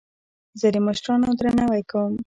[0.59, 2.13] زه د مشرانو درناوی کوم.